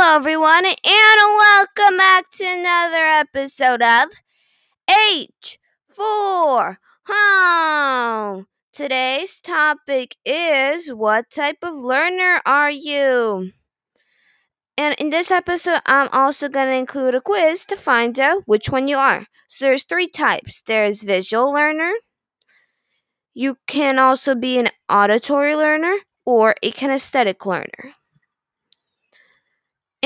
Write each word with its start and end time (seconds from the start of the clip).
Hello, 0.00 0.14
everyone, 0.14 0.64
and 0.64 0.76
welcome 0.84 1.96
back 1.96 2.30
to 2.30 2.44
another 2.44 3.04
episode 3.04 3.82
of 3.82 4.06
H4 4.88 6.76
Home. 7.08 8.46
Today's 8.72 9.40
topic 9.40 10.14
is 10.24 10.90
What 10.92 11.32
type 11.32 11.56
of 11.64 11.74
learner 11.74 12.40
are 12.46 12.70
you? 12.70 13.50
And 14.76 14.94
in 15.00 15.10
this 15.10 15.32
episode, 15.32 15.80
I'm 15.84 16.08
also 16.12 16.48
going 16.48 16.68
to 16.68 16.76
include 16.76 17.16
a 17.16 17.20
quiz 17.20 17.66
to 17.66 17.74
find 17.74 18.20
out 18.20 18.44
which 18.46 18.70
one 18.70 18.86
you 18.86 18.98
are. 18.98 19.26
So 19.48 19.64
there's 19.64 19.82
three 19.82 20.06
types 20.06 20.62
there's 20.62 21.02
visual 21.02 21.52
learner, 21.52 21.94
you 23.34 23.56
can 23.66 23.98
also 23.98 24.36
be 24.36 24.58
an 24.58 24.68
auditory 24.88 25.56
learner, 25.56 25.96
or 26.24 26.54
a 26.62 26.70
kinesthetic 26.70 27.44
learner. 27.44 27.94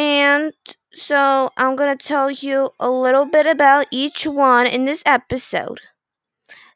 And 0.02 0.52
so 0.92 1.50
I'm 1.56 1.76
going 1.76 1.96
to 1.96 2.06
tell 2.06 2.28
you 2.28 2.70
a 2.80 2.90
little 2.90 3.24
bit 3.24 3.46
about 3.46 3.86
each 3.92 4.26
one 4.26 4.66
in 4.66 4.84
this 4.84 5.04
episode. 5.06 5.80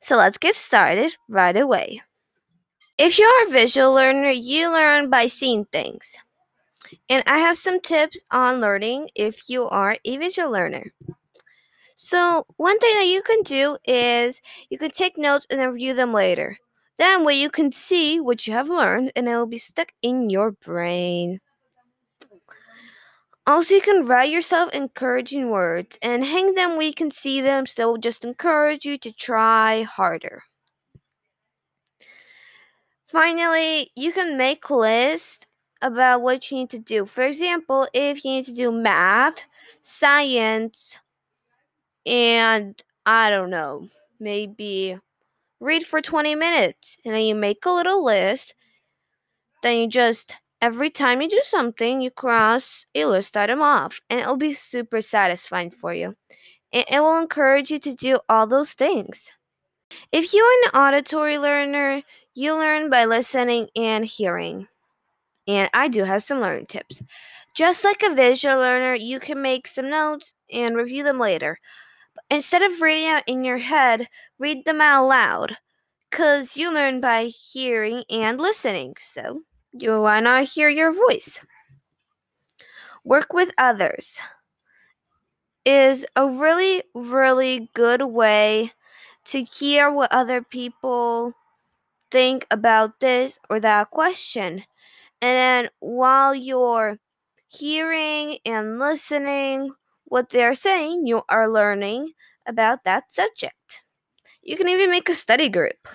So 0.00 0.16
let's 0.16 0.38
get 0.38 0.54
started 0.54 1.16
right 1.28 1.56
away. 1.56 2.02
If 2.96 3.18
you're 3.18 3.48
a 3.48 3.50
visual 3.50 3.92
learner, 3.92 4.30
you 4.30 4.70
learn 4.70 5.10
by 5.10 5.26
seeing 5.26 5.64
things. 5.64 6.16
And 7.08 7.24
I 7.26 7.38
have 7.38 7.56
some 7.56 7.80
tips 7.80 8.22
on 8.30 8.60
learning 8.60 9.10
if 9.16 9.50
you 9.50 9.64
are 9.64 9.98
a 10.04 10.16
visual 10.18 10.52
learner. 10.52 10.92
So, 11.96 12.46
one 12.58 12.78
thing 12.78 12.94
that 12.94 13.06
you 13.06 13.22
can 13.22 13.42
do 13.42 13.78
is 13.84 14.40
you 14.70 14.78
can 14.78 14.90
take 14.90 15.18
notes 15.18 15.46
and 15.50 15.58
then 15.58 15.72
review 15.72 15.94
them 15.94 16.12
later. 16.12 16.58
That 16.98 17.24
way, 17.24 17.34
you 17.34 17.50
can 17.50 17.72
see 17.72 18.20
what 18.20 18.46
you 18.46 18.52
have 18.52 18.68
learned 18.68 19.10
and 19.16 19.26
it 19.28 19.34
will 19.34 19.46
be 19.46 19.58
stuck 19.58 19.92
in 20.00 20.30
your 20.30 20.52
brain. 20.52 21.40
Also, 23.46 23.74
you 23.74 23.80
can 23.80 24.06
write 24.06 24.30
yourself 24.30 24.70
encouraging 24.72 25.50
words 25.50 25.98
and 26.02 26.24
hang 26.24 26.54
them 26.54 26.72
where 26.76 26.86
you 26.86 26.94
can 26.94 27.10
see 27.10 27.40
them, 27.40 27.66
so 27.66 27.74
they 27.76 27.84
will 27.86 27.98
just 27.98 28.24
encourage 28.24 28.84
you 28.84 28.98
to 28.98 29.10
try 29.12 29.82
harder. 29.82 30.44
Finally, 33.08 33.90
you 33.96 34.12
can 34.12 34.36
make 34.36 34.70
lists 34.70 35.44
about 35.82 36.22
what 36.22 36.50
you 36.50 36.58
need 36.58 36.70
to 36.70 36.78
do. 36.78 37.04
For 37.04 37.24
example, 37.24 37.88
if 37.92 38.24
you 38.24 38.30
need 38.32 38.44
to 38.46 38.54
do 38.54 38.70
math, 38.70 39.40
science, 39.82 40.96
and 42.04 42.80
I 43.04 43.30
don't 43.30 43.50
know, 43.50 43.88
maybe 44.18 44.98
read 45.60 45.86
for 45.86 46.02
20 46.02 46.36
minutes, 46.36 46.98
and 47.04 47.14
then 47.14 47.24
you 47.24 47.34
make 47.34 47.66
a 47.66 47.70
little 47.72 48.04
list, 48.04 48.54
then 49.62 49.76
you 49.78 49.88
just 49.88 50.34
Every 50.66 50.90
time 50.90 51.22
you 51.22 51.28
do 51.28 51.42
something, 51.44 52.00
you 52.00 52.10
cross 52.10 52.86
a 52.92 53.04
list 53.04 53.36
item 53.36 53.62
off, 53.62 54.00
and 54.10 54.18
it'll 54.18 54.36
be 54.36 54.52
super 54.52 55.00
satisfying 55.00 55.70
for 55.70 55.94
you. 55.94 56.16
And 56.72 56.84
it 56.90 56.98
will 56.98 57.18
encourage 57.18 57.70
you 57.70 57.78
to 57.78 57.94
do 57.94 58.18
all 58.28 58.48
those 58.48 58.72
things. 58.74 59.30
If 60.10 60.34
you're 60.34 60.44
an 60.64 60.70
auditory 60.74 61.38
learner, 61.38 62.02
you 62.34 62.52
learn 62.56 62.90
by 62.90 63.04
listening 63.04 63.68
and 63.76 64.04
hearing. 64.04 64.66
And 65.46 65.70
I 65.72 65.86
do 65.86 66.02
have 66.02 66.24
some 66.24 66.40
learning 66.40 66.66
tips. 66.66 67.00
Just 67.54 67.84
like 67.84 68.02
a 68.02 68.12
visual 68.12 68.58
learner, 68.58 68.96
you 68.96 69.20
can 69.20 69.40
make 69.40 69.68
some 69.68 69.88
notes 69.88 70.34
and 70.52 70.74
review 70.74 71.04
them 71.04 71.20
later. 71.20 71.60
Instead 72.28 72.62
of 72.62 72.80
reading 72.80 73.08
out 73.08 73.22
in 73.28 73.44
your 73.44 73.58
head, 73.58 74.08
read 74.40 74.64
them 74.64 74.80
out 74.80 75.06
loud. 75.06 75.58
Because 76.10 76.56
you 76.56 76.74
learn 76.74 77.00
by 77.00 77.26
hearing 77.26 78.02
and 78.10 78.40
listening. 78.40 78.94
So 78.98 79.42
you 79.72 79.90
not 80.20 80.48
hear 80.48 80.68
your 80.68 80.92
voice? 80.92 81.40
Work 83.04 83.32
with 83.32 83.50
others 83.58 84.18
is 85.64 86.06
a 86.14 86.28
really, 86.28 86.82
really 86.94 87.68
good 87.74 88.02
way 88.02 88.72
to 89.26 89.42
hear 89.42 89.90
what 89.90 90.12
other 90.12 90.40
people 90.42 91.32
think 92.10 92.46
about 92.50 93.00
this 93.00 93.38
or 93.50 93.60
that 93.60 93.90
question. 93.90 94.64
And 95.20 95.36
then 95.66 95.70
while 95.80 96.34
you're 96.34 96.98
hearing 97.48 98.38
and 98.44 98.78
listening 98.78 99.72
what 100.04 100.28
they're 100.28 100.54
saying, 100.54 101.06
you 101.06 101.22
are 101.28 101.50
learning 101.50 102.12
about 102.46 102.84
that 102.84 103.10
subject. 103.10 103.82
You 104.42 104.56
can 104.56 104.68
even 104.68 104.90
make 104.90 105.08
a 105.08 105.14
study 105.14 105.48
group. 105.48 105.88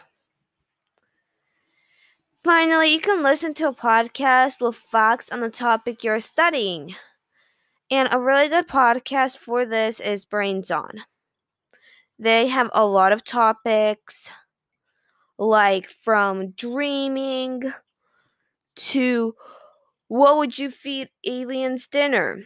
Finally, 2.44 2.90
you 2.94 3.00
can 3.02 3.24
listen 3.24 3.53
to 3.53 3.68
a 3.68 3.74
podcast 3.74 4.62
with 4.62 4.75
facts 4.75 5.31
on 5.31 5.40
the 5.40 5.50
topic 5.50 6.03
you're 6.03 6.19
studying. 6.19 6.96
And 7.91 8.09
a 8.12 8.19
really 8.19 8.50
good 8.50 8.68
podcast 8.68 9.38
for 9.38 9.66
this 9.66 10.00
is 10.00 10.25
Brains 10.25 10.72
On. 10.72 11.03
They 12.18 12.47
have 12.47 12.69
a 12.74 12.85
lot 12.85 13.12
of 13.12 13.24
topics, 13.24 14.29
like 15.38 15.88
from 15.88 16.52
dreaming 16.52 17.74
to 18.75 19.35
what 20.08 20.38
would 20.38 20.58
you 20.58 20.69
feed 20.72 21.09
aliens 21.25 21.88
dinner? 21.88 22.41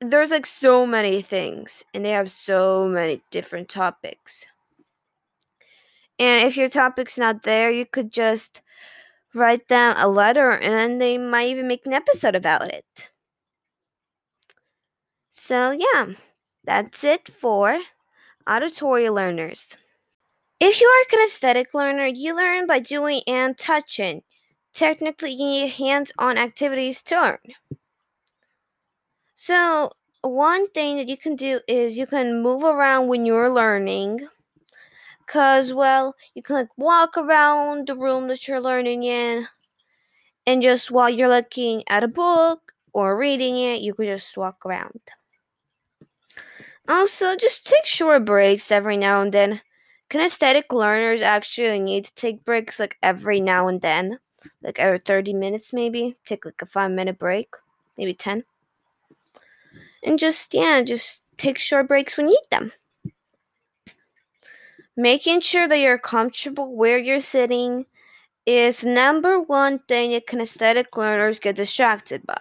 There's 0.00 0.30
like 0.32 0.44
so 0.46 0.84
many 0.86 1.22
things, 1.22 1.82
and 1.94 2.04
they 2.04 2.10
have 2.10 2.30
so 2.30 2.86
many 2.88 3.22
different 3.30 3.68
topics. 3.70 4.44
And 6.18 6.46
if 6.48 6.56
your 6.56 6.68
topic's 6.68 7.18
not 7.18 7.42
there, 7.42 7.70
you 7.70 7.86
could 7.86 8.12
just 8.12 8.62
write 9.34 9.68
them 9.68 9.94
a 9.98 10.08
letter 10.08 10.52
and 10.52 11.00
they 11.00 11.18
might 11.18 11.48
even 11.48 11.68
make 11.68 11.86
an 11.86 11.92
episode 11.92 12.34
about 12.34 12.68
it. 12.68 13.10
So, 15.30 15.72
yeah, 15.72 16.14
that's 16.64 17.02
it 17.04 17.28
for 17.28 17.80
auditory 18.48 19.10
learners. 19.10 19.76
If 20.60 20.80
you 20.80 20.88
are 20.88 21.02
a 21.02 21.06
kinesthetic 21.16 21.74
learner, 21.74 22.06
you 22.06 22.34
learn 22.36 22.66
by 22.66 22.80
doing 22.80 23.22
and 23.26 23.58
touching. 23.58 24.22
Technically, 24.72 25.32
you 25.32 25.46
need 25.46 25.72
hands 25.72 26.12
on 26.18 26.38
activities 26.38 27.02
to 27.04 27.20
learn. 27.20 27.38
So, 29.34 29.90
one 30.22 30.70
thing 30.70 30.96
that 30.96 31.08
you 31.08 31.18
can 31.18 31.36
do 31.36 31.60
is 31.68 31.98
you 31.98 32.06
can 32.06 32.42
move 32.42 32.62
around 32.62 33.08
when 33.08 33.26
you're 33.26 33.52
learning 33.52 34.26
Cause 35.32 35.72
well, 35.72 36.14
you 36.34 36.42
can 36.42 36.56
like 36.56 36.68
walk 36.76 37.16
around 37.16 37.86
the 37.86 37.96
room 37.96 38.28
that 38.28 38.46
you're 38.46 38.60
learning 38.60 39.04
in, 39.04 39.48
and 40.46 40.60
just 40.60 40.90
while 40.90 41.08
you're 41.08 41.26
looking 41.26 41.84
at 41.88 42.04
a 42.04 42.08
book 42.08 42.74
or 42.92 43.16
reading 43.16 43.56
it, 43.56 43.80
you 43.80 43.94
could 43.94 44.08
just 44.08 44.36
walk 44.36 44.66
around. 44.66 45.00
Also, 46.86 47.34
just 47.34 47.66
take 47.66 47.86
short 47.86 48.26
breaks 48.26 48.70
every 48.70 48.98
now 48.98 49.22
and 49.22 49.32
then. 49.32 49.62
Kinesthetic 50.10 50.64
learners 50.70 51.22
actually 51.22 51.78
need 51.78 52.04
to 52.04 52.14
take 52.14 52.44
breaks 52.44 52.78
like 52.78 52.96
every 53.02 53.40
now 53.40 53.68
and 53.68 53.80
then, 53.80 54.18
like 54.62 54.78
every 54.78 54.98
30 54.98 55.32
minutes 55.32 55.72
maybe. 55.72 56.14
Take 56.26 56.44
like 56.44 56.60
a 56.60 56.66
five 56.66 56.90
minute 56.90 57.18
break, 57.18 57.54
maybe 57.96 58.12
10. 58.12 58.44
And 60.02 60.18
just, 60.18 60.52
yeah, 60.52 60.82
just 60.82 61.22
take 61.38 61.58
short 61.58 61.88
breaks 61.88 62.18
when 62.18 62.28
you 62.28 62.34
need 62.34 62.50
them. 62.50 62.72
Making 64.96 65.40
sure 65.40 65.66
that 65.68 65.78
you're 65.78 65.98
comfortable 65.98 66.74
where 66.76 66.98
you're 66.98 67.20
sitting 67.20 67.86
is 68.46 68.84
number 68.84 69.40
one 69.40 69.78
thing 69.88 70.10
that 70.12 70.26
kinesthetic 70.26 70.96
learners 70.96 71.40
get 71.40 71.56
distracted 71.56 72.26
by. 72.26 72.40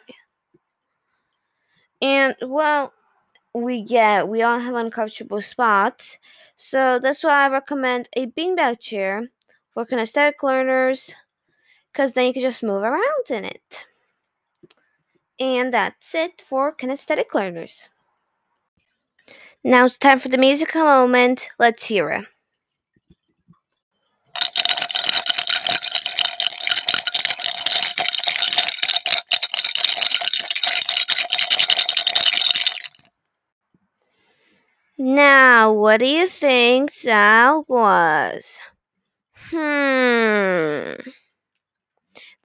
And 2.02 2.36
well, 2.42 2.94
we 3.54 3.84
get 3.84 4.28
we 4.28 4.42
all 4.42 4.60
have 4.60 4.76
uncomfortable 4.76 5.42
spots, 5.42 6.18
so 6.56 7.00
that's 7.00 7.24
why 7.24 7.46
I 7.46 7.50
recommend 7.50 8.10
a 8.16 8.28
beanbag 8.28 8.80
chair 8.80 9.28
for 9.74 9.86
kinesthetic 9.86 10.44
learners, 10.44 11.14
because 11.92 12.14
then 12.14 12.28
you 12.28 12.34
can 12.34 12.42
just 12.42 12.64
move 12.64 12.84
around 12.84 13.30
in 13.30 13.46
it. 13.46 13.88
And 15.40 15.74
that's 15.74 16.14
it 16.16 16.42
for 16.42 16.76
kinesthetic 16.76 17.34
learners. 17.34 17.90
Now 19.64 19.86
it's 19.86 19.98
time 19.98 20.20
for 20.20 20.30
the 20.30 20.38
musical 20.38 20.84
moment. 20.84 21.50
Let's 21.60 21.86
hear 21.86 22.10
it. 22.10 22.26
Now, 35.12 35.74
what 35.74 36.00
do 36.00 36.06
you 36.06 36.26
think 36.26 36.94
that 37.02 37.68
was? 37.68 38.62
Hmm. 39.50 40.94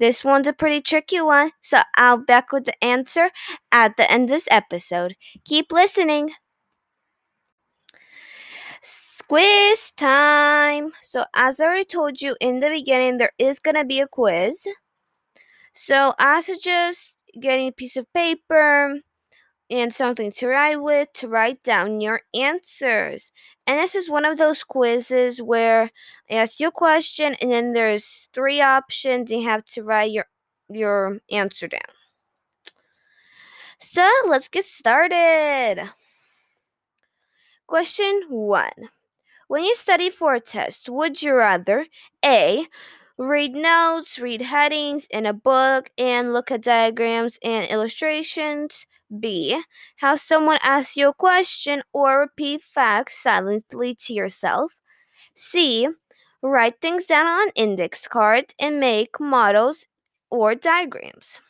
This 0.00 0.24
one's 0.24 0.48
a 0.48 0.52
pretty 0.52 0.80
tricky 0.80 1.20
one, 1.20 1.52
so 1.60 1.82
I'll 1.96 2.18
back 2.18 2.50
with 2.50 2.64
the 2.64 2.84
answer 2.84 3.30
at 3.70 3.96
the 3.96 4.10
end 4.10 4.24
of 4.24 4.30
this 4.30 4.48
episode. 4.50 5.14
Keep 5.44 5.70
listening. 5.70 6.32
Quiz 9.28 9.92
time. 9.96 10.92
So, 11.02 11.24
as 11.34 11.60
I 11.60 11.66
already 11.66 11.84
told 11.84 12.20
you 12.20 12.36
in 12.40 12.58
the 12.58 12.68
beginning, 12.68 13.18
there 13.18 13.32
is 13.38 13.60
going 13.60 13.76
to 13.76 13.84
be 13.84 14.00
a 14.00 14.08
quiz. 14.08 14.66
So, 15.72 16.14
I 16.18 16.40
suggest 16.40 17.18
getting 17.40 17.68
a 17.68 17.72
piece 17.72 17.96
of 17.96 18.12
paper 18.12 19.00
and 19.70 19.92
something 19.92 20.30
to 20.32 20.46
write 20.48 20.76
with 20.76 21.12
to 21.14 21.28
write 21.28 21.62
down 21.62 22.00
your 22.00 22.22
answers. 22.34 23.32
And 23.66 23.78
this 23.78 23.94
is 23.94 24.08
one 24.08 24.24
of 24.24 24.38
those 24.38 24.62
quizzes 24.62 25.42
where 25.42 25.90
I 26.30 26.34
ask 26.34 26.60
you 26.60 26.68
a 26.68 26.72
question 26.72 27.34
and 27.40 27.50
then 27.50 27.72
there's 27.72 28.28
three 28.32 28.60
options 28.60 29.30
you 29.30 29.44
have 29.44 29.64
to 29.66 29.82
write 29.82 30.12
your 30.12 30.26
your 30.68 31.18
answer 31.30 31.68
down. 31.68 31.80
So 33.78 34.08
let's 34.26 34.48
get 34.48 34.64
started. 34.64 35.90
Question 37.66 38.22
one. 38.28 38.90
When 39.48 39.64
you 39.64 39.74
study 39.74 40.10
for 40.10 40.34
a 40.34 40.40
test, 40.40 40.88
would 40.88 41.22
you 41.22 41.34
rather 41.34 41.86
A. 42.24 42.66
Read 43.18 43.54
notes, 43.54 44.18
read 44.18 44.42
headings 44.42 45.06
in 45.10 45.26
a 45.26 45.32
book, 45.32 45.90
and 45.96 46.32
look 46.32 46.50
at 46.50 46.62
diagrams 46.62 47.38
and 47.42 47.66
illustrations? 47.70 48.86
B. 49.20 49.60
Have 49.96 50.20
someone 50.20 50.58
ask 50.62 50.96
you 50.96 51.08
a 51.08 51.14
question 51.14 51.82
or 51.92 52.20
repeat 52.20 52.62
facts 52.62 53.18
silently 53.18 53.94
to 53.96 54.12
yourself? 54.14 54.78
C. 55.34 55.88
Write 56.42 56.80
things 56.80 57.06
down 57.06 57.26
on 57.26 57.50
index 57.56 58.08
cards 58.08 58.54
and 58.60 58.80
make 58.80 59.20
models 59.20 59.86
or 60.30 60.54
diagrams. 60.54 61.40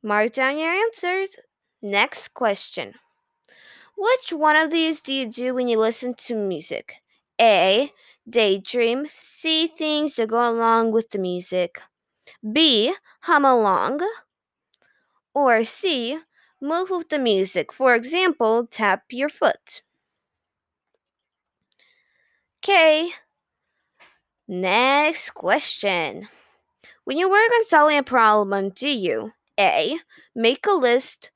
Mark 0.00 0.32
down 0.32 0.58
your 0.58 0.70
answers. 0.72 1.36
Next 1.82 2.34
question. 2.34 2.94
Which 3.96 4.32
one 4.32 4.56
of 4.56 4.70
these 4.70 5.00
do 5.00 5.12
you 5.14 5.26
do 5.30 5.54
when 5.54 5.68
you 5.68 5.78
listen 5.78 6.14
to 6.26 6.34
music? 6.34 6.96
A. 7.40 7.92
Daydream. 8.28 9.06
See 9.12 9.66
things 9.66 10.14
that 10.16 10.28
go 10.28 10.48
along 10.48 10.92
with 10.92 11.10
the 11.10 11.18
music. 11.18 11.80
B. 12.52 12.94
Hum 13.22 13.44
along. 13.44 14.00
Or 15.34 15.62
C. 15.62 16.20
Move 16.58 16.88
with 16.88 17.10
the 17.10 17.18
music. 17.18 17.70
For 17.70 17.94
example, 17.94 18.66
tap 18.66 19.04
your 19.10 19.28
foot. 19.28 19.82
Okay. 22.62 23.12
Next 24.46 25.30
question. 25.30 26.28
When 27.04 27.16
you 27.18 27.30
work 27.30 27.50
on 27.54 27.64
solving 27.66 27.98
a 27.98 28.02
problem, 28.04 28.70
do 28.70 28.88
you 28.88 29.32
A. 29.58 29.98
Make 30.34 30.66
a 30.66 30.72
list, 30.72 31.30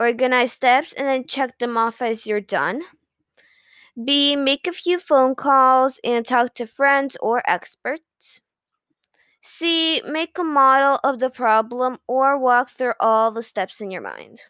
organize 0.00 0.52
steps, 0.52 0.92
and 0.94 1.08
then 1.08 1.26
check 1.26 1.58
them 1.58 1.76
off 1.78 2.02
as 2.02 2.26
you're 2.26 2.40
done? 2.40 2.82
B. 4.04 4.36
Make 4.36 4.66
a 4.66 4.72
few 4.72 4.98
phone 4.98 5.34
calls 5.34 5.98
and 6.04 6.26
talk 6.26 6.52
to 6.56 6.66
friends 6.66 7.16
or 7.22 7.42
experts? 7.50 8.02
C. 9.42 10.00
Make 10.06 10.38
a 10.38 10.42
model 10.42 10.98
of 11.04 11.18
the 11.18 11.28
problem 11.28 11.98
or 12.06 12.38
walk 12.38 12.70
through 12.70 12.94
all 12.98 13.30
the 13.30 13.42
steps 13.42 13.78
in 13.78 13.90
your 13.90 14.00
mind. 14.00 14.40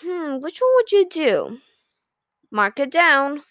Hmm, 0.00 0.40
which 0.40 0.60
one 0.60 0.70
would 0.76 0.90
you 0.92 1.06
do? 1.06 1.60
Mark 2.50 2.80
it 2.80 2.90
down. 2.90 3.44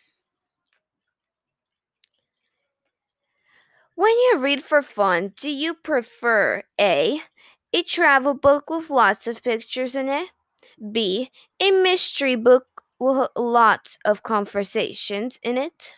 When 3.95 4.11
you 4.11 4.37
read 4.37 4.63
for 4.63 4.81
fun, 4.81 5.33
do 5.35 5.49
you 5.49 5.73
prefer 5.73 6.63
A. 6.79 7.21
A 7.73 7.83
travel 7.83 8.33
book 8.33 8.69
with 8.69 8.89
lots 8.89 9.27
of 9.27 9.43
pictures 9.43 9.95
in 9.95 10.07
it? 10.07 10.29
B. 10.91 11.31
A 11.59 11.71
mystery 11.71 12.35
book 12.35 12.83
with 12.99 13.29
lots 13.35 13.97
of 14.05 14.23
conversations 14.23 15.39
in 15.43 15.57
it? 15.57 15.95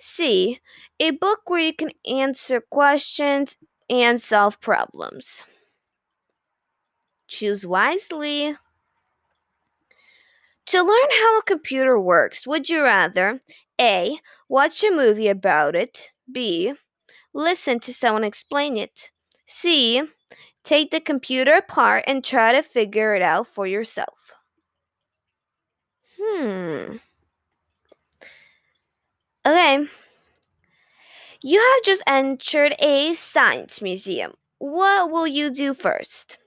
C. 0.00 0.60
A 0.98 1.12
book 1.12 1.48
where 1.48 1.60
you 1.60 1.74
can 1.74 1.92
answer 2.06 2.60
questions 2.60 3.56
and 3.88 4.20
solve 4.20 4.60
problems. 4.60 5.44
Choose 7.28 7.64
wisely. 7.66 8.58
To 10.66 10.82
learn 10.82 11.10
how 11.10 11.38
a 11.38 11.42
computer 11.42 12.00
works, 12.00 12.46
would 12.46 12.70
you 12.70 12.82
rather 12.82 13.40
A. 13.78 14.20
Watch 14.48 14.82
a 14.82 14.90
movie 14.90 15.28
about 15.28 15.76
it, 15.76 16.12
B. 16.32 16.72
Listen 17.34 17.80
to 17.80 17.94
someone 17.94 18.24
explain 18.24 18.76
it, 18.76 19.10
C. 19.46 20.02
Take 20.64 20.90
the 20.92 21.00
computer 21.00 21.54
apart 21.54 22.04
and 22.06 22.24
try 22.24 22.52
to 22.52 22.62
figure 22.62 23.14
it 23.14 23.22
out 23.22 23.48
for 23.48 23.66
yourself? 23.66 24.32
Hmm. 26.18 26.98
Okay. 29.46 29.86
You 31.42 31.60
have 31.60 31.82
just 31.84 32.02
entered 32.06 32.74
a 32.78 33.14
science 33.14 33.80
museum. 33.82 34.34
What 34.58 35.10
will 35.10 35.26
you 35.26 35.50
do 35.50 35.74
first? 35.74 36.38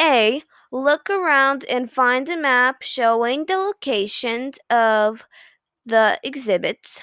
A. 0.00 0.42
Look 0.72 1.10
around 1.10 1.64
and 1.66 1.90
find 1.90 2.28
a 2.28 2.36
map 2.36 2.82
showing 2.82 3.46
the 3.46 3.56
locations 3.58 4.58
of 4.70 5.24
the 5.86 6.20
exhibits. 6.24 7.02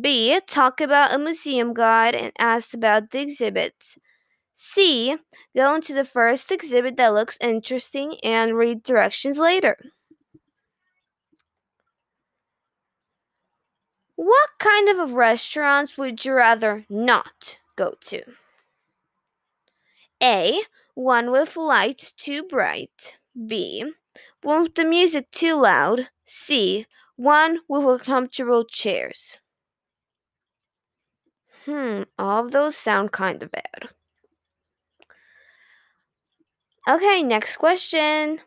B. 0.00 0.40
Talk 0.46 0.80
about 0.80 1.14
a 1.14 1.18
museum 1.18 1.74
guide 1.74 2.14
and 2.14 2.32
ask 2.38 2.74
about 2.74 3.10
the 3.10 3.20
exhibits. 3.20 3.98
C. 4.54 5.16
Go 5.56 5.74
into 5.76 5.94
the 5.94 6.04
first 6.04 6.52
exhibit 6.52 6.96
that 6.98 7.14
looks 7.14 7.38
interesting 7.40 8.18
and 8.22 8.56
read 8.56 8.82
directions 8.84 9.38
later. 9.38 9.78
What 14.14 14.49
kind 14.60 14.88
of 14.88 15.14
restaurants 15.14 15.98
would 15.98 16.24
you 16.24 16.34
rather 16.34 16.86
not 16.88 17.58
go 17.74 17.96
to? 18.02 18.22
A. 20.22 20.62
One 20.94 21.30
with 21.30 21.58
lights 21.58 22.10
too 22.10 22.42
bright. 22.44 23.18
B. 23.46 23.92
One 24.42 24.62
with 24.62 24.74
the 24.74 24.84
music 24.84 25.30
too 25.30 25.56
loud. 25.56 26.08
C. 26.24 26.86
One 27.16 27.60
with 27.68 28.02
comfortable 28.04 28.64
chairs. 28.64 29.38
Hmm, 31.64 32.02
all 32.18 32.44
of 32.44 32.50
those 32.52 32.76
sound 32.76 33.12
kind 33.12 33.42
of 33.42 33.50
bad. 33.50 33.88
Okay, 36.86 37.22
next 37.22 37.56
question. 37.56 38.42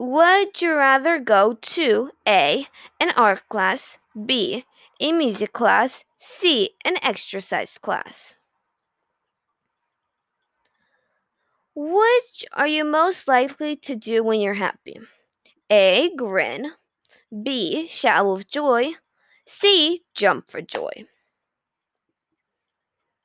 Would 0.00 0.60
you 0.60 0.74
rather 0.74 1.20
go 1.20 1.54
to 1.54 2.10
A. 2.26 2.66
An 2.98 3.10
art 3.12 3.48
class, 3.48 3.98
B. 4.26 4.64
A 5.00 5.10
music 5.10 5.52
class, 5.52 6.04
C. 6.16 6.76
An 6.84 6.96
exercise 7.02 7.76
class? 7.76 8.36
Which 11.74 12.44
are 12.52 12.68
you 12.68 12.84
most 12.84 13.26
likely 13.26 13.74
to 13.76 13.96
do 13.96 14.22
when 14.22 14.40
you're 14.40 14.54
happy? 14.54 15.00
A. 15.70 16.10
Grin, 16.16 16.72
B. 17.44 17.86
Shout 17.88 18.26
with 18.34 18.48
joy, 18.50 18.94
C. 19.46 20.04
Jump 20.14 20.50
for 20.50 20.62
joy. 20.62 21.06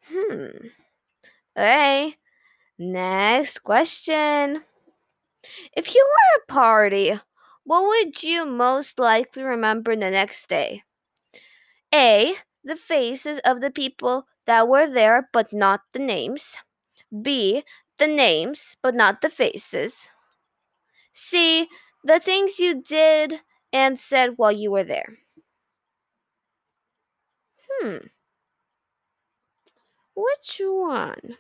Hmm. 0.08 0.70
Okay. 1.58 2.18
Next 2.80 3.60
question. 3.60 4.64
If 5.74 5.94
you 5.94 6.04
were 6.04 6.36
at 6.40 6.44
a 6.44 6.54
party, 6.54 7.20
what 7.66 7.84
would 7.86 8.24
you 8.24 8.46
most 8.46 8.98
likely 8.98 9.44
remember 9.44 9.96
the 9.96 10.10
next 10.10 10.48
day? 10.50 10.84
A. 11.96 12.36
The 12.66 12.76
faces 12.76 13.40
of 13.46 13.62
the 13.62 13.72
people 13.72 14.28
that 14.46 14.68
were 14.68 14.86
there, 14.86 15.30
but 15.32 15.54
not 15.54 15.82
the 15.94 16.00
names. 16.00 16.58
B. 17.22 17.64
The 17.98 18.08
names, 18.08 18.78
but 18.82 18.96
not 18.96 19.22
the 19.22 19.30
faces. 19.30 20.10
C. 21.14 21.68
The 22.04 22.20
things 22.20 22.60
you 22.60 22.84
did 22.84 23.42
and 23.74 23.98
said 24.00 24.38
while 24.38 24.52
you 24.52 24.72
were 24.72 24.84
there. 24.84 25.18
Hmm. 27.70 27.98
Which 30.16 30.60
one? 30.66 31.38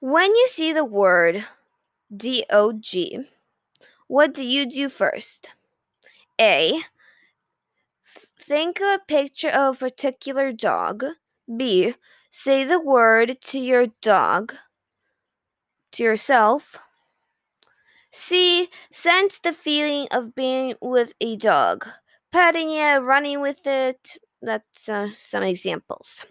When 0.00 0.34
you 0.34 0.46
see 0.46 0.72
the 0.72 0.86
word 0.86 1.44
dog, 2.16 2.82
what 4.08 4.34
do 4.34 4.44
you 4.44 4.66
do 4.70 4.88
first? 4.88 5.50
A. 6.40 6.82
Think 8.46 8.80
of 8.80 8.86
a 8.86 9.00
picture 9.08 9.48
of 9.50 9.76
a 9.76 9.90
particular 9.90 10.52
dog. 10.52 11.04
B. 11.56 11.94
Say 12.30 12.64
the 12.64 12.80
word 12.80 13.38
to 13.46 13.58
your 13.58 13.88
dog, 14.00 14.54
to 15.92 16.04
yourself. 16.04 16.76
C. 18.12 18.68
Sense 18.92 19.38
the 19.38 19.52
feeling 19.52 20.06
of 20.10 20.34
being 20.34 20.74
with 20.80 21.12
a 21.20 21.36
dog, 21.36 21.86
petting 22.30 22.70
it, 22.70 22.98
running 22.98 23.40
with 23.40 23.66
it, 23.66 24.16
that's 24.40 24.88
uh, 24.88 25.08
some 25.14 25.42
examples. 25.42 26.24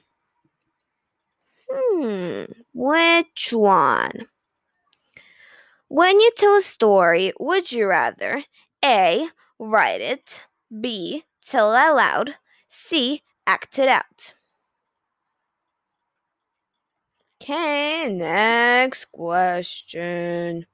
Hmm, 1.70 2.46
which 2.74 3.52
one? 3.52 4.28
When 5.88 6.20
you 6.20 6.32
tell 6.38 6.56
a 6.56 6.62
story, 6.62 7.34
would 7.40 7.72
you 7.72 7.88
rather 7.88 8.44
A. 8.84 9.30
Write 9.58 10.02
it, 10.02 10.44
B. 10.82 11.24
Tell 11.46 11.74
it 11.74 11.78
out 11.78 11.96
loud, 11.96 12.36
C. 12.68 13.22
Act 13.46 13.78
it 13.78 13.88
out? 13.88 14.34
Okay, 17.42 18.12
next 18.12 19.06
question. 19.12 20.66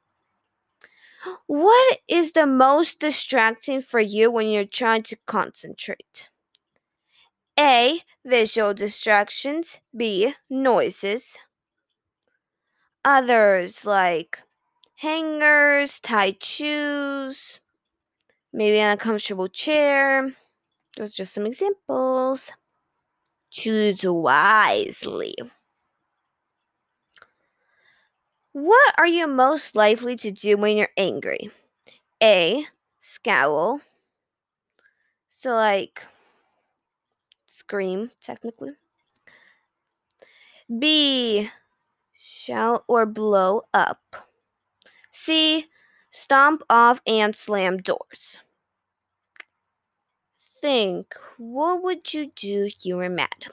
What 1.48 2.00
is 2.08 2.32
the 2.32 2.46
most 2.46 3.00
distracting 3.00 3.82
for 3.82 4.00
you 4.00 4.32
when 4.32 4.48
you're 4.48 4.66
trying 4.66 5.04
to 5.04 5.18
concentrate? 5.28 6.28
A. 7.60 8.02
Visual 8.26 8.74
distractions. 8.74 9.80
B. 9.96 10.34
Noises. 10.50 11.38
Others 13.04 13.86
like 13.86 14.44
hangers, 14.98 16.00
tight 16.00 16.44
shoes, 16.44 17.60
maybe 18.54 18.78
an 18.80 18.92
uncomfortable 18.92 19.48
chair. 19.48 20.32
Those 20.98 21.14
are 21.14 21.18
just 21.18 21.34
some 21.34 21.46
examples. 21.46 22.52
Choose 23.50 24.04
wisely. 24.04 25.36
What 28.54 28.94
are 28.98 29.08
you 29.08 29.28
most 29.28 29.76
likely 29.76 30.16
to 30.18 30.32
do 30.32 30.58
when 30.58 30.78
you're 30.78 30.90
angry? 30.98 31.52
A. 32.22 32.66
Scowl. 33.00 33.82
So, 35.30 35.52
like, 35.54 36.04
scream, 37.46 38.12
technically. 38.22 38.72
B. 40.80 41.50
Shout 42.20 42.84
or 42.88 43.06
blow 43.06 43.64
up. 43.74 44.02
C. 45.12 45.68
Stomp 46.12 46.62
off 46.70 47.02
and 47.08 47.36
slam 47.36 47.78
doors. 47.78 48.38
Think, 50.62 51.14
what 51.38 51.84
would 51.84 52.14
you 52.14 52.28
do 52.28 52.64
if 52.64 52.86
you 52.86 52.96
were 52.96 53.10
mad? 53.10 53.48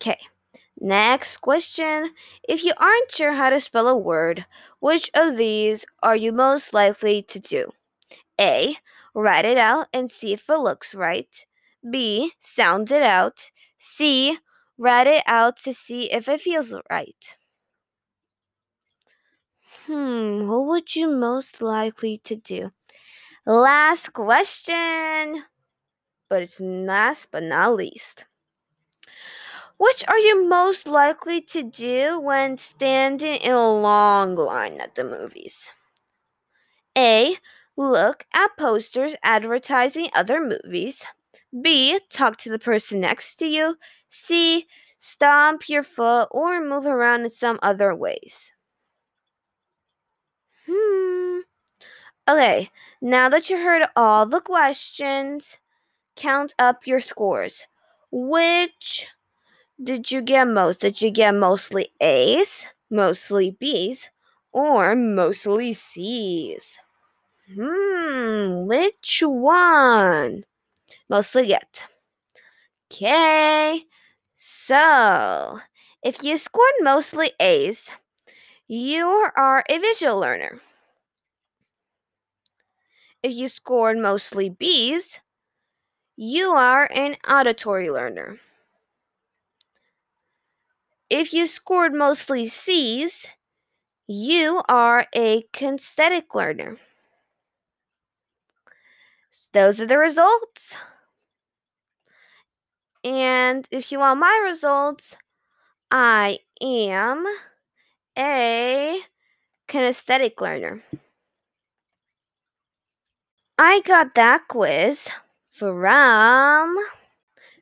Okay. 0.00 0.18
Next 0.80 1.38
question. 1.38 2.12
If 2.48 2.64
you 2.64 2.72
aren't 2.78 3.12
sure 3.12 3.32
how 3.34 3.50
to 3.50 3.60
spell 3.60 3.88
a 3.88 3.96
word, 3.96 4.46
which 4.80 5.10
of 5.14 5.36
these 5.36 5.86
are 6.02 6.16
you 6.16 6.32
most 6.32 6.74
likely 6.74 7.22
to 7.22 7.38
do? 7.40 7.72
A. 8.40 8.78
Write 9.14 9.46
it 9.46 9.58
out 9.58 9.88
and 9.92 10.10
see 10.10 10.32
if 10.34 10.48
it 10.50 10.58
looks 10.58 10.94
right. 10.94 11.46
B. 11.88 12.32
Sound 12.40 12.92
it 12.92 13.02
out. 13.02 13.50
C. 13.78 14.38
Write 14.78 15.06
it 15.08 15.24
out 15.26 15.56
to 15.58 15.74
see 15.74 16.10
if 16.12 16.28
it 16.28 16.40
feels 16.42 16.74
right. 16.90 17.36
Hmm, 19.86 20.48
what 20.48 20.66
would 20.66 20.96
you 20.96 21.08
most 21.08 21.60
likely 21.60 22.16
to 22.18 22.36
do? 22.36 22.72
Last 23.46 24.12
question. 24.12 25.44
But 26.28 26.42
it's 26.42 26.60
last 26.60 27.32
but 27.32 27.42
not 27.42 27.74
least. 27.74 28.24
Which 29.78 30.04
are 30.06 30.18
you 30.18 30.46
most 30.46 30.86
likely 30.86 31.40
to 31.40 31.62
do 31.62 32.20
when 32.20 32.58
standing 32.58 33.36
in 33.36 33.52
a 33.52 33.72
long 33.72 34.36
line 34.36 34.80
at 34.80 34.94
the 34.94 35.04
movies? 35.04 35.70
A. 36.96 37.38
Look 37.76 38.26
at 38.34 38.58
posters 38.58 39.16
advertising 39.22 40.10
other 40.14 40.40
movies. 40.40 41.02
B. 41.62 41.98
Talk 42.10 42.36
to 42.38 42.50
the 42.50 42.58
person 42.58 43.00
next 43.00 43.36
to 43.36 43.46
you. 43.46 43.76
C. 44.10 44.66
Stomp 44.98 45.66
your 45.66 45.82
foot 45.82 46.28
or 46.30 46.60
move 46.60 46.84
around 46.84 47.22
in 47.22 47.30
some 47.30 47.58
other 47.62 47.94
ways. 47.94 48.52
Hmm. 50.66 51.19
Okay, 52.30 52.70
now 53.02 53.28
that 53.28 53.50
you 53.50 53.56
heard 53.58 53.82
all 53.96 54.24
the 54.26 54.40
questions, 54.40 55.58
count 56.16 56.54
up 56.58 56.86
your 56.86 57.00
scores. 57.00 57.64
Which 58.12 59.08
did 59.82 60.10
you 60.12 60.22
get 60.22 60.48
most? 60.48 60.80
Did 60.80 61.02
you 61.02 61.10
get 61.10 61.34
mostly 61.34 61.92
A's, 62.00 62.66
mostly 62.90 63.52
B's, 63.52 64.08
or 64.52 64.96
mostly 64.96 65.72
C's? 65.74 66.78
Hmm, 67.54 68.66
which 68.66 69.22
one? 69.26 70.44
Mostly 71.08 71.48
get. 71.48 71.84
Okay, 72.92 73.86
so 74.36 75.60
if 76.02 76.22
you 76.22 76.36
scored 76.36 76.72
mostly 76.82 77.32
A's, 77.40 77.90
you 78.68 79.06
are 79.36 79.64
a 79.68 79.78
visual 79.78 80.18
learner. 80.20 80.60
If 83.22 83.32
you 83.32 83.48
scored 83.48 83.98
mostly 83.98 84.48
B's, 84.48 85.20
you 86.16 86.50
are 86.50 86.88
an 86.94 87.16
auditory 87.28 87.90
learner. 87.90 88.38
If 91.10 91.34
you 91.34 91.46
scored 91.46 91.92
mostly 91.92 92.46
C's, 92.46 93.26
you 94.06 94.62
are 94.68 95.06
a 95.14 95.42
kinesthetic 95.52 96.34
learner. 96.34 96.78
Those 99.52 99.80
are 99.80 99.86
the 99.86 99.98
results. 99.98 100.76
And 103.04 103.66
if 103.70 103.92
you 103.92 103.98
want 103.98 104.20
my 104.20 104.40
results, 104.44 105.16
I 105.90 106.40
am 106.60 107.26
a 108.18 109.00
kinesthetic 109.68 110.40
learner. 110.40 110.82
I 113.62 113.82
got 113.82 114.14
that 114.14 114.48
quiz 114.48 115.10
from 115.52 116.78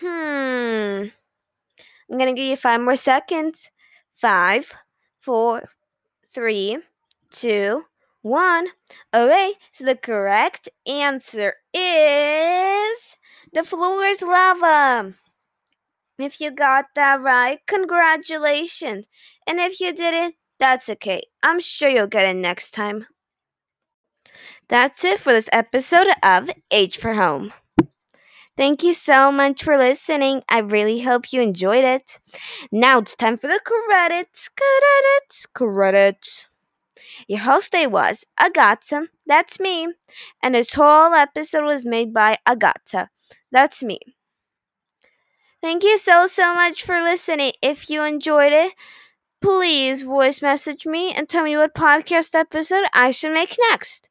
Hmm. 0.00 1.08
I'm 2.10 2.18
going 2.18 2.34
to 2.34 2.40
give 2.40 2.50
you 2.50 2.56
five 2.56 2.80
more 2.80 2.96
seconds. 2.96 3.70
Five, 4.14 4.72
four, 5.18 5.62
three, 6.32 6.78
two, 7.30 7.84
one. 8.20 8.68
Okay, 9.14 9.54
so 9.70 9.84
the 9.84 9.96
correct 9.96 10.68
answer 10.86 11.54
is 11.74 13.16
the 13.52 13.64
floor 13.64 14.04
is 14.04 14.22
lava. 14.22 15.14
If 16.18 16.40
you 16.40 16.50
got 16.50 16.86
that 16.94 17.20
right, 17.20 17.58
congratulations. 17.66 19.08
And 19.46 19.58
if 19.58 19.80
you 19.80 19.92
didn't, 19.92 20.36
that's 20.58 20.88
okay. 20.88 21.22
I'm 21.42 21.58
sure 21.58 21.88
you'll 21.88 22.06
get 22.06 22.26
it 22.26 22.36
next 22.36 22.72
time. 22.72 23.06
That's 24.72 25.04
it 25.04 25.20
for 25.20 25.34
this 25.34 25.50
episode 25.52 26.06
of 26.22 26.50
H 26.70 26.96
for 26.96 27.12
Home. 27.12 27.52
Thank 28.56 28.82
you 28.82 28.94
so 28.94 29.30
much 29.30 29.62
for 29.62 29.76
listening. 29.76 30.44
I 30.48 30.60
really 30.60 31.00
hope 31.00 31.30
you 31.30 31.42
enjoyed 31.42 31.84
it. 31.84 32.18
Now 32.72 33.00
it's 33.00 33.14
time 33.14 33.36
for 33.36 33.48
the 33.48 33.60
credits. 33.62 34.48
Credits. 34.48 35.44
Credits. 35.52 36.48
Your 37.28 37.40
host 37.40 37.72
day 37.72 37.86
was 37.86 38.24
Agata. 38.40 39.08
That's 39.26 39.60
me. 39.60 39.88
And 40.42 40.54
this 40.54 40.72
whole 40.72 41.12
episode 41.12 41.64
was 41.64 41.84
made 41.84 42.14
by 42.14 42.38
Agata. 42.46 43.10
That's 43.50 43.82
me. 43.82 43.98
Thank 45.60 45.84
you 45.84 45.98
so, 45.98 46.24
so 46.24 46.54
much 46.54 46.82
for 46.82 47.02
listening. 47.02 47.52
If 47.60 47.90
you 47.90 48.04
enjoyed 48.04 48.54
it, 48.54 48.72
please 49.42 50.00
voice 50.00 50.40
message 50.40 50.86
me 50.86 51.12
and 51.12 51.28
tell 51.28 51.44
me 51.44 51.58
what 51.58 51.74
podcast 51.74 52.34
episode 52.34 52.84
I 52.94 53.10
should 53.10 53.32
make 53.32 53.58
next. 53.68 54.08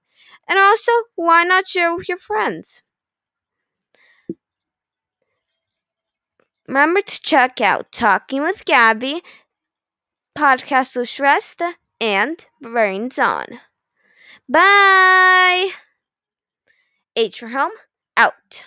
And 0.48 0.60
also, 0.60 0.92
why 1.16 1.44
not 1.44 1.68
share 1.68 1.96
with 1.96 2.08
your 2.10 2.18
friends? 2.18 2.84
Remember 6.68 7.02
to 7.02 7.22
check 7.22 7.62
out 7.62 7.92
Talking 7.92 8.42
with 8.42 8.66
Gabby, 8.66 9.22
Podcast 10.38 10.96
with 10.98 11.08
Shresta, 11.08 11.74
and 12.00 12.48
Brains 12.62 13.20
On. 13.20 13.60
Bye! 14.50 15.72
H 17.16 17.40
for 17.40 17.48
home, 17.48 17.72
out. 18.18 18.66